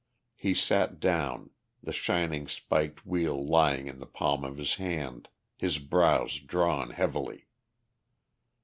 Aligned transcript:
He 0.35 0.55
sat 0.55 0.99
down, 0.99 1.51
the 1.83 1.93
shining 1.93 2.47
spiked 2.47 3.05
wheel 3.05 3.45
lying 3.45 3.85
in 3.85 3.99
the 3.99 4.07
palm 4.07 4.43
of 4.43 4.57
his 4.57 4.73
hand, 4.81 5.29
his 5.59 5.77
brows 5.77 6.39
drawn 6.39 6.89
heavily. 6.89 7.45